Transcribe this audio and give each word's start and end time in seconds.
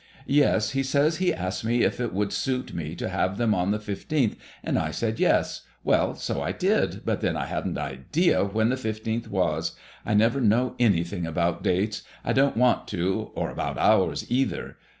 Yes, 0.25 0.71
he 0.71 0.81
says 0.81 1.17
he 1.17 1.31
asked 1.31 1.63
me 1.63 1.83
if 1.83 1.99
it 1.99 2.11
would 2.11 2.33
suit 2.33 2.73
me 2.73 2.95
to 2.95 3.07
have 3.07 3.37
them 3.37 3.53
on 3.53 3.69
the 3.69 3.77
fifteenth, 3.77 4.35
and 4.63 4.79
I 4.79 4.89
said 4.89 5.19
yes. 5.19 5.61
Well, 5.83 6.15
so 6.15 6.41
I 6.41 6.51
did, 6.53 7.03
but 7.05 7.21
then 7.21 7.37
I 7.37 7.45
hadn't 7.45 7.77
an 7.77 7.83
idea 7.85 8.43
when 8.43 8.69
the 8.69 8.77
fifteenth 8.77 9.29
was. 9.29 9.73
I 10.03 10.15
never 10.15 10.41
know 10.41 10.73
anything 10.79 11.27
about 11.27 11.61
dates. 11.61 12.01
I 12.25 12.33
don't 12.33 12.57
want 12.57 12.87
to, 12.87 13.29
or 13.35 13.51
about 13.51 13.77
hours 13.77 14.25
either. 14.27 14.77